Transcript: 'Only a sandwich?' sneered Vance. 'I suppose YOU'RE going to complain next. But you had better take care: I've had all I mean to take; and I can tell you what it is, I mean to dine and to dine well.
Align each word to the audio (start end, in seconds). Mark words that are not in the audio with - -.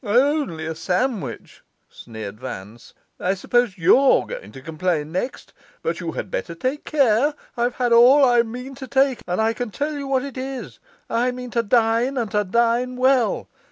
'Only 0.03 0.65
a 0.65 0.73
sandwich?' 0.73 1.61
sneered 1.87 2.39
Vance. 2.39 2.95
'I 3.19 3.35
suppose 3.35 3.77
YOU'RE 3.77 4.25
going 4.25 4.51
to 4.53 4.59
complain 4.59 5.11
next. 5.11 5.53
But 5.83 5.99
you 5.99 6.13
had 6.13 6.31
better 6.31 6.55
take 6.55 6.85
care: 6.85 7.35
I've 7.55 7.75
had 7.75 7.93
all 7.93 8.25
I 8.25 8.41
mean 8.41 8.73
to 8.73 8.87
take; 8.87 9.19
and 9.27 9.39
I 9.39 9.53
can 9.53 9.69
tell 9.69 9.93
you 9.93 10.07
what 10.07 10.23
it 10.23 10.39
is, 10.39 10.79
I 11.07 11.29
mean 11.29 11.51
to 11.51 11.61
dine 11.61 12.17
and 12.17 12.31
to 12.31 12.43
dine 12.43 12.95
well. 12.97 13.47